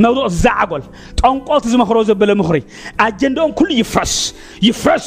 [0.05, 0.83] መብርቕ ዝዛዓጎል
[1.21, 2.59] ጠንቆልቲ ዝመክሮ ዘበለ ምኽሪ
[3.07, 4.15] ኣጀንዳኦም ኩሉ ይፍረስ
[4.69, 5.07] ይፍረስ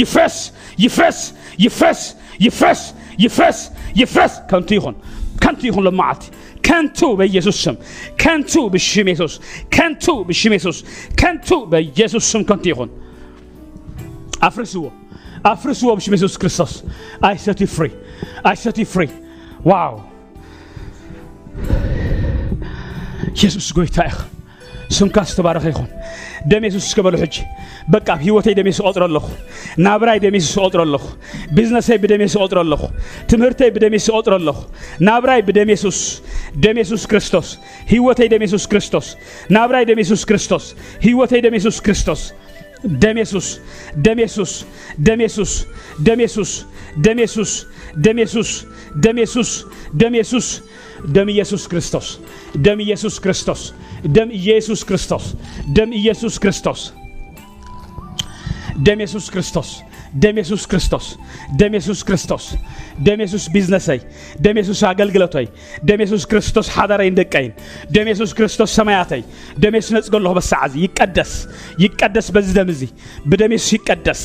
[0.00, 0.36] ይፍረስ
[0.84, 1.18] ይፍረስ
[1.66, 2.02] ይፍረስ
[2.46, 2.80] ይፍረስ
[3.24, 3.58] ይፍረስ
[4.02, 4.96] ይፍረስ ከንቱ ይኹን
[5.44, 6.24] ከንቱ ይኹን ሎመዓልቲ
[6.68, 7.76] ከንቱ በኢየሱስ ስም
[8.22, 9.34] ከንቱ ብሽም የሱስ
[9.76, 10.78] ከንቱ ብሽም የሱስ
[11.22, 12.90] ከንቱ በኢየሱስ ስም ከንቱ ይኹን
[14.48, 14.84] ኣፍርስዎ
[15.52, 16.74] ኣፍርስዎ ብሽም የሱስ ክርስቶስ
[17.30, 17.88] ኣይ ሰት ፍሪ
[18.50, 19.06] ኣይ ሰት ፍሪ
[19.70, 19.94] ዋው
[23.40, 23.98] ኢየሱስ ጐይታ
[24.96, 25.86] ስምካ ዝተባረኸ ይኹን
[26.50, 27.34] ደም የሱስ እስከበሎ ሕጂ
[27.94, 29.26] በቃ ህይወተይ ደም የሱ ቆፅሮ ኣለኹ
[29.86, 31.04] ናብራይ ደም የሱስ ቆፅሮ ኣለኹ
[31.56, 32.82] ቢዝነሰይ ብደም የሱ ቆፅሮ ኣለኹ
[33.30, 34.58] ትምህርተይ ብደም የሱ ቆፅሮ ኣለኹ
[35.08, 36.00] ናብራይ ብደም የሱስ
[36.64, 37.48] ደም የሱስ ክርስቶስ
[37.92, 39.08] ህይወተይ ደም የሱስ ክርስቶስ
[39.56, 40.66] ናብራይ ደም የሱስ ክርስቶስ
[41.06, 42.22] ህይወተይ ደም የሱስ ክርስቶስ
[43.04, 43.48] ደም የሱስ
[44.06, 44.52] ደም የሱስ
[45.08, 45.54] ደም የሱስ
[46.08, 46.52] ደም የሱስ
[47.04, 47.52] ደም የሱስ
[48.04, 48.52] ደም የሱስ
[49.02, 50.46] ደም የሱስ ደም የሱስ
[51.04, 52.20] demi Yesus Kristus,
[52.54, 53.72] demi Yesus Kristus,
[54.04, 55.34] demi Yesus Kristus,
[55.66, 56.92] demi Yesus Kristus,
[58.76, 59.82] demi Yesus Kristus.
[60.22, 61.04] ደም የሱስ ክርስቶስ
[61.60, 62.44] ደም የሱስ ክርስቶስ
[63.06, 64.00] ደም የሱስ ቢዝነሰይ
[64.44, 65.46] ደም የሱስ አገልግሎተይ
[65.88, 67.52] ደም የሱስ ክርስቶስ ሓዳረይን ደቀይን
[67.94, 69.22] ደም የሱስ ክርስቶስ ሰማያተይ
[69.64, 71.32] ደም የሱስ ነፅገለኹ በሳዕ ይቀደስ
[71.84, 72.82] ይቀደስ በዚ ደም እዚ
[73.32, 74.22] ብደም የሱስ ይቀደስ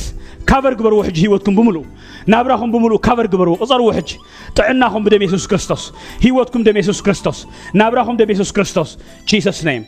[0.51, 1.87] ካቨር ግበርዎ ሕጂ ሂወትኩም ብምሉእ
[2.33, 4.11] ናብራኹም ብምሉእ ካቨር ግበርዎ ቕፀርዎ ሕጂ
[4.57, 5.81] ጥዕናኹም ብደም የሱስ ክርስቶስ
[6.27, 7.39] ሂወትኩም ደም የሱስ ክርስቶስ
[7.81, 8.91] ናብራኹም ደም የሱስ ክርስቶስ
[9.31, 9.85] ጂሰስ ነይም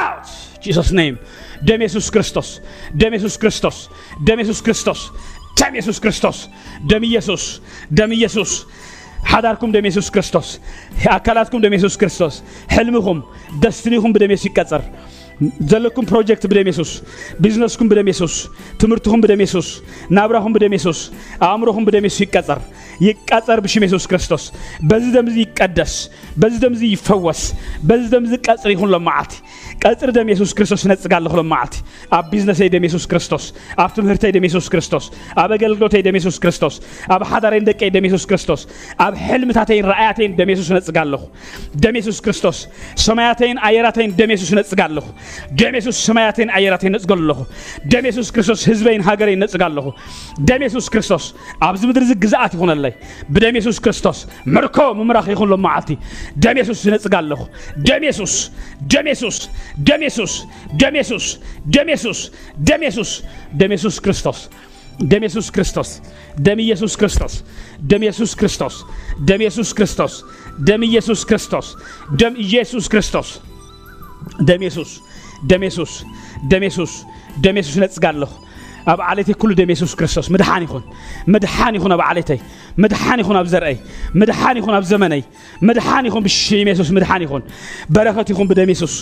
[0.00, 0.30] አውት
[0.66, 1.16] ጂሰስ ነይም
[1.68, 2.48] ደም የሱስ ክርስቶስ
[3.00, 3.78] ደም የሱስ ክርስቶስ
[4.28, 5.00] ደም የሱስ ክርስቶስ
[5.60, 6.38] ደም የሱስ ክርስቶስ
[6.90, 7.44] ደም ኢየሱስ
[7.98, 8.50] ደም ኢየሱስ
[9.32, 10.48] ሓዳርኩም ደም የሱስ ክርስቶስ
[11.16, 12.34] ኣካላትኩም ደም የሱስ ክርስቶስ
[12.74, 13.20] ሕልምኹም
[13.62, 14.82] ደስትኒኹም ብደም የሱስ ይቀፀር
[15.70, 16.92] ዘለኩም ፕሮጀክት ብደም የሱስ
[17.42, 18.34] ቢዝነስኩም ብደም የሱስ
[18.82, 19.68] ትምህርትኹም ብደም የሱስ
[20.18, 21.00] ናብራኹም ብደም የሱስ
[21.48, 22.60] ኣእምሮኹም ብደም የሱስ ይቀፀር
[23.08, 24.44] ይቀፀር ብሽም የሱስ ክርስቶስ
[24.90, 25.92] በዚ ደምዚ ይቀደስ
[26.44, 27.42] በዚ ደምዚ ይፈወስ
[27.90, 29.34] በዚ ደምዚ ቀፅሪ ይኹን መዓልቲ
[29.86, 31.74] ቀፅሪ ደም የሱስ ክርስቶስ ነፅጋለኹ ሎም መዓልቲ
[32.16, 33.44] ኣብ ቢዝነሰይ ደም የሱስ ክርስቶስ
[33.82, 35.04] ኣብ ትምህርተይ ደም የሱስ ክርስቶስ
[35.42, 36.74] ኣብ ኣገልግሎተይ ደም የሱስ ክርስቶስ
[37.14, 38.62] ኣብ ሓዳረይን ደቀይ ደም የሱስ ክርስቶስ
[39.04, 41.22] ኣብ ሕልምታተይን ረኣያተይን ደም የሱስ ነፅጋ ኣለኹ
[41.84, 42.58] ደም የሱስ ክርስቶስ
[43.06, 45.06] ሰማያተይን ኣየራተይን ደም የሱስ ነፅጋ ኣለኹ
[45.62, 47.40] ደም የሱስ ሰማያተይን ኣየራተይን ነፅገሉ ኣለኹ
[47.94, 49.86] ደም የሱስ ክርስቶስ ህዝበይን ሃገረይን ነፅጋ ኣለኹ
[50.50, 51.24] ደም የሱስ ክርስቶስ
[51.68, 52.92] ኣብዚ ምድሪ እዚ ግዛኣት ይኹነለይ
[53.36, 54.18] ብደም የሱስ ክርስቶስ
[54.56, 55.92] ምርኮ ምምራኽ ይኹን ሎም መዓልቲ
[56.46, 57.40] ደም የሱስ ነፅጋ ኣለኹ
[57.90, 58.34] ደም የሱስ
[58.94, 59.38] ደም የሱስ
[59.86, 60.32] ደም ኢየሱስ
[60.80, 61.24] ደም ኢየሱስ
[61.76, 62.20] ደም ኢየሱስ
[62.68, 63.10] ደም ኢየሱስ
[63.60, 64.38] ደም ኢየሱስ ክርስቶስ
[65.10, 65.90] ደም ኢየሱስ ክርስቶስ
[66.46, 67.34] ደም ኢየሱስ ክርስቶስ
[67.90, 68.76] ደም ኢየሱስ ክርስቶስ
[69.28, 70.16] ደም ኢየሱስ ክርስቶስ
[70.68, 71.68] ደም ኢየሱስ ክርስቶስ
[72.20, 73.30] ደም ኢየሱስ ክርስቶስ
[74.48, 74.92] ደም ኢየሱስ
[75.50, 75.92] ደም ኢየሱስ
[76.52, 76.92] ደም ኢየሱስ
[77.44, 78.30] ደም ኢየሱስ እነጽጋለሁ
[78.92, 80.82] ኣብ ዓለይተይ ኩሉ ደም የሱስ ክርስቶስ ምድሓን ይኹን
[81.34, 82.38] ምድሓን ይኹን ኣብ ዓለይተይ
[82.82, 83.76] ምድሓን ይኹን ኣብ ዘርአይ
[84.20, 85.22] ምድሓን ይኹን ኣብ ዘመነይ
[85.68, 87.42] ምድሓን ይኹን ብሽም የሱስ ምድሓን ይኹን
[87.96, 88.94] በረኸት ይኹን ብደም የሱስ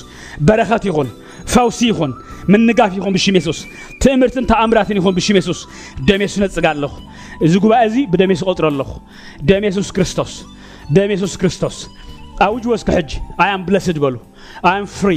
[0.49, 1.11] በረኸት ይኹን
[1.55, 2.13] ፈውሲ ይኹን
[2.53, 3.61] ምንጋፍ ይኹን ብሽም የሱስ
[4.05, 5.61] ትእምርትን ተኣምራትን ይኹን ብሽም የሱስ
[6.11, 6.95] ደም የሱስ ነፅጋ ኣለኹ
[7.49, 8.91] እዚ ጉባኤ እዚ ብደም የሱስ ቆፅሮ ኣለኹ
[9.51, 10.33] ደም የሱስ ክርስቶስ
[10.97, 11.79] ደም የሱስ ክርስቶስ
[12.47, 13.11] ኣውጅ ወስኪ ሕጂ
[13.43, 14.17] ኣይ ኣም ብለስድ በሉ
[14.69, 15.13] ኣይ ኣም ፍሪ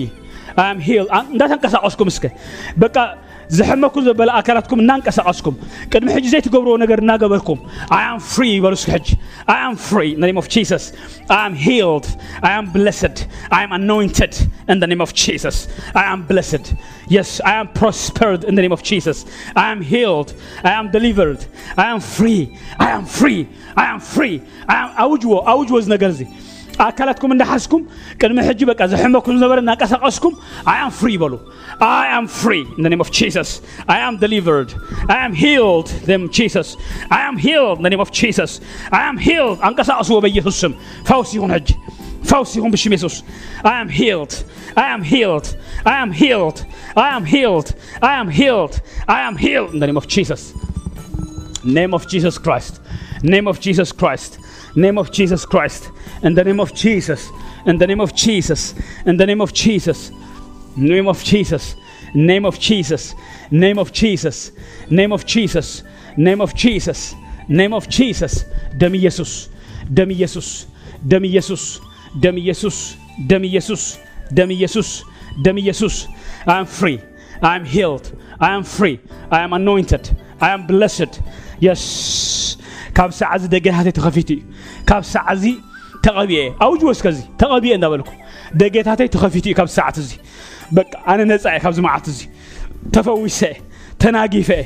[0.62, 2.24] ኣይ ኣም ሂል እንዳተንቀሳቐስኩም እስከ
[2.84, 2.95] በቃ
[3.57, 5.55] ዝሕመኩም ዘበለ ኣካላትኩም እናንቀሳቐስኩም
[5.91, 7.59] ቅድሚ ሕጂ ዘይትገብርዎ ነገር እናገበርኩም
[7.97, 9.07] ኣይ ኣም ፍሪ ይበሉ እስኪ ሕጂ
[9.53, 10.85] ኣይ ኣም ፍሪ ን ኔም ኦፍ ጂሰስ
[11.35, 12.05] ኣይ ኣም ሂልድ
[12.47, 13.17] ኣይ ኣም ብለስድ
[13.57, 14.33] ኣይ ኣም ኣኖይንትድ
[14.79, 15.57] ን ኔም ኦፍ ጂሰስ
[16.01, 16.65] ኣይ ኣም ብለስድ
[17.15, 19.21] የስ ኣይ ኣም ፕሮስፐርድ ን ኔም ኦፍ ጂሰስ
[19.63, 20.31] ኣይ ኣም ሂልድ
[20.69, 21.41] ኣይ ኣም ደሊቨርድ
[21.83, 22.29] ኣይ ኣም ፍሪ
[22.85, 23.31] ኣይ ኣም ፍሪ
[23.81, 24.27] ኣይ ኣም ፍሪ
[25.05, 26.21] ኣውጅዎ ኣውጅዎ እዚ ነገር እዚ
[26.88, 27.82] ኣካላትኩም እንዳሓዝኩም
[28.22, 30.34] ቅድሚ ሕጂ በቃ ዘሕመኩም ዝነበረ እናቀሳቀስኩም
[30.72, 31.34] ኣይ ኣም ፍሪ ይበሉ
[31.89, 33.52] ኣይ ኣም ፍሪ ኢን ኔም ኦፍ ጂሰስ
[33.94, 34.72] ኣይ ኣም ደሊቨርድ
[35.15, 35.89] ኣይ ኣም ሂልድ
[36.22, 36.70] ም ጂሰስ
[37.18, 38.54] ኣይ ኣም ሂልድ ኔም ኦፍ ጂሰስ
[38.98, 40.74] ኣይ ኣም ሂልድ ኣንቀሳቅስዎ በኢየሱስ ስም
[41.10, 41.70] ፈውስ ይኹን ሕጂ
[42.30, 43.15] ፈውስ ይሁን ብሽም የሱስ
[43.70, 44.32] አይ አም ሂልድ
[44.82, 45.46] አይ አም ሂልድ
[45.92, 46.58] አይ አም ሂልድ
[47.04, 47.68] አይ አም ሂልድ
[48.08, 48.74] አይ አም ሂልድ
[49.15, 50.44] አይ አም ሂልድ ኢን ኔም ኦፍ ጂሰስ
[51.78, 52.76] ኔም ኦፍ ጂሰስ ክራይስት
[53.34, 54.34] ኔም ኦፍ ጂሰስ ክራይስት
[54.75, 55.91] name of Jesus Christ,
[56.23, 57.29] in the name of Jesus,
[57.65, 60.12] in the name of Jesus, in the name of Jesus,
[60.75, 61.75] name of Jesus,
[62.13, 63.13] name of Jesus,
[63.51, 64.51] name of Jesus,
[64.89, 65.84] name of Jesus,
[66.17, 67.13] name of Jesus,
[67.47, 68.45] name of Jesus,
[68.77, 69.47] demi Jesus,
[69.91, 70.67] demi Jesus,
[71.08, 71.79] demi Jesus,
[72.19, 73.97] demi Jesus, demi Jesus,
[74.38, 75.03] demi Jesus,
[75.41, 76.08] demi Jesus,
[76.45, 77.01] I am free,
[77.41, 78.99] I am healed, I am free,
[79.32, 81.21] I am anointed, I am blessed.
[81.60, 82.45] Yes.
[82.97, 84.39] ካብ ሰዓት ዝደገሃተይ ተኸፊቱ እዩ
[84.89, 85.56] كاب سعزي
[86.04, 88.12] تغبيه أو جوز كذي تغبيه نبلكو
[88.54, 90.15] دقيت هاتي تخفيتي كاب ساعتزي
[90.71, 92.28] بق أنا نزع كاب زمعتزي
[92.93, 93.52] تفويسه
[93.99, 94.65] تناقيفه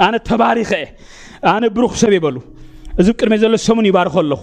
[0.00, 0.86] أنا تباريخه
[1.44, 2.42] أنا بروخ سبي بلو
[3.00, 4.40] እዚ ኣብ ቅድመይ ዘሎ ሰሙን ይባርኾ ኣለኹ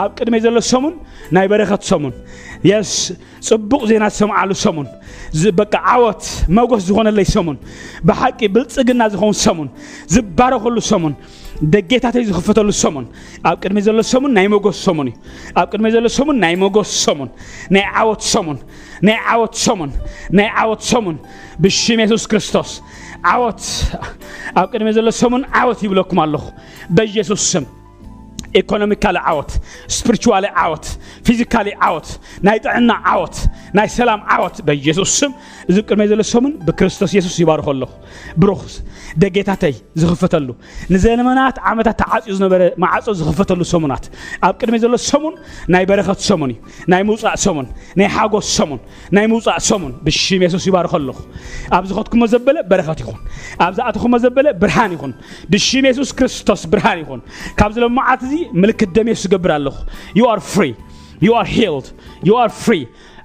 [0.00, 0.94] ኣብ ቅድመይ ዘሎ ሰሙን
[1.36, 2.12] ናይ በረኸት ሰሙን
[2.68, 2.92] የስ
[3.48, 4.86] ፅቡቕ ዜና ዝሰምዓሉ ሰሙን
[5.60, 6.84] በቃ اللي መጎስ
[8.06, 9.68] بحكي بلت سجن ብልፅግና ዝኸውን ሰሙን
[10.14, 11.12] ዝባረኸሉ ሰሙን
[11.74, 13.04] ደጌታ ተይዙ ክፈተሉ ሰሙን
[13.48, 15.16] ኣብ ቅድሚ ዘሎ ሰሙን ናይ መጎስ ሰሙን እዩ
[15.60, 17.28] ኣብ ቅድሚ ዘሎ ሰሙን ናይ መጎስ ሰሙን
[17.74, 18.58] ናይ ዓወት ሰሙን
[19.08, 19.92] ናይ ዓወት ሰሙን
[20.38, 21.18] ናይ ዓወት ሰሙን
[21.64, 22.72] ብሽም የሱስ ክርስቶስ
[23.34, 23.62] ዓወት
[24.62, 26.46] ኣብ ቅድሚ ዘሎ ሰሙን ዓወት ይብለኩም ኣለኹ
[26.98, 27.66] በየሱስ ስም
[28.60, 29.52] ኢኮኖሚካሊ ዓወት
[29.98, 30.86] ስፕሪቹዋሊ ዓወት
[31.26, 32.08] ፊዚካሊ ዓወት
[32.46, 33.36] ናይ ጥዕና ዓወት
[33.76, 35.32] ናይ ሰላም ዓወት በኢየሱስ ስም
[35.70, 37.92] እዚ ቅድመ ዘሎ ሰሙን ብክርስቶስ የሱስ ይባርኸ ኣለኹ
[38.42, 38.60] ብሩኽ
[39.22, 40.48] ደጌታተይ ዝኽፈተሉ
[40.94, 44.04] ንዘለመናት ዓመታት ተዓፅኡ ዝነበረ ማዓፆ ዝኽፈተሉ ሰሙናት
[44.48, 45.34] ኣብ ቅድሚ ዘሎ ሰሙን
[45.74, 47.66] ናይ በረኸት ሰሙን እዩ ናይ ምውፃእ ሰሙን
[48.00, 48.80] ናይ ሓጎስ ሰሙን
[49.18, 51.18] ናይ ምውፃእ ሰሙን ብሽም የሱስ ይባርኽ ኣለኹ
[51.78, 53.18] ኣብ ዝኸትኩሞ ዘበለ በረኸት ይኹን
[53.66, 55.14] ኣብ ዝኣትኹሞ ዘበለ ብርሃን ይኹን
[55.54, 57.22] ብሽም የሱስ ክርስቶስ ብርሃን ይኹን
[57.60, 59.76] ካብዚ ሎመዓት እዚ ምልክት ደም የሱስ ዝገብር ኣለኹ
[60.18, 60.68] ዩ ኣር ፍሪ
[61.26, 61.86] ዩ ኣር ሂልድ
[62.28, 62.76] ዩ ኣር ፍሪ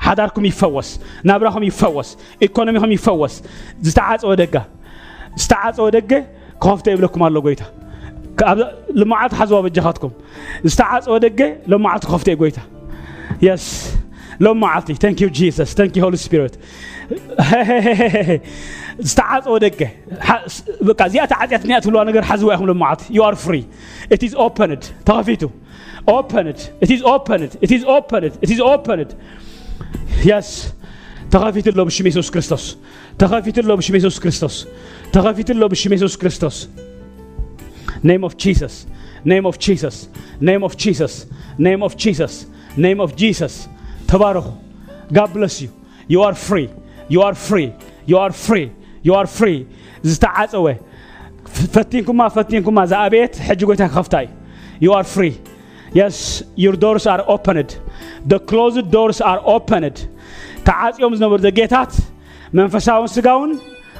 [0.08, 0.90] ሓዳርኩም ይፈወስ
[1.30, 2.10] ናብራኹም ይፈወስ
[2.48, 3.36] ኢኮኖሚኹም ይፈወስ
[3.88, 4.56] ዝተዓፀወ ደጋ
[5.38, 6.26] استعصوا دقة
[6.60, 7.66] كوفت يبلكم الله قويتا
[8.94, 10.12] لما عاد حزوا بجهاتكم
[10.66, 12.64] استعصوا ودقة لما عاد كوفت جويتها
[13.42, 13.94] يس
[14.40, 16.56] لما عطي ثانك يو جيسس ثانك يو هولي سبيريت
[19.00, 19.90] استعصوا دقة
[20.82, 23.64] بقى زيادة عزيات نيات ولا نقر حزوا أهم لما عاد you are free
[24.18, 25.50] it is opened تغفيتو
[26.12, 29.16] open it it is open it it is open it it is open it
[30.28, 30.68] yes
[31.32, 32.78] تغفيت الله بشم يسوس كريستوس
[33.20, 34.68] تغفيت الله بشم يسوس كريستوس
[35.14, 36.68] Tagħafit illhom biex Jesus Kristus.
[38.04, 38.86] Name of Jesus.
[39.24, 40.08] Name of Jesus.
[40.40, 41.26] Name of Jesus.
[41.58, 42.46] Name of Jesus.
[42.76, 43.68] Name of Jesus.
[44.06, 44.52] Tabaruch.
[45.12, 45.70] God bless you.
[46.08, 46.70] You are free.
[47.08, 47.74] You are free.
[48.06, 48.70] You are free.
[49.08, 49.58] You are free.
[50.04, 50.70] ዝተዓፀወ
[51.76, 54.34] ፈቲንኩማ ፈቲንኩማ እዛ ኣቤት ሕጂ ጎይታ ክኸፍታ እዩ
[54.86, 55.32] You are free.
[56.00, 56.18] Yes,
[56.64, 57.70] your doors are opened.
[58.32, 59.98] The closed doors are opened.
[60.68, 61.94] ዝነበሩ ዘጌታት
[62.60, 63.52] መንፈሳውን ስጋውን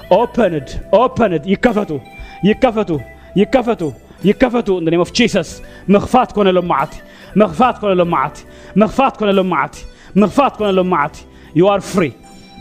[0.10, 2.00] open it, open it, يكفتوا
[2.44, 3.00] يكفتوا
[3.36, 3.92] يكفتوا
[4.26, 7.02] يكفتوا in the name of Jesus مخفات كون لمعتي
[7.36, 8.44] مخفات كون لمعتي
[8.76, 11.22] مخفات كون لمعتي مخفات كون لمعتي
[11.56, 12.12] you are free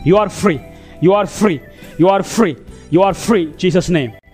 [0.05, 0.59] you are free
[1.01, 1.59] you are free
[1.99, 2.55] you are free
[2.91, 4.26] you are free Jesus name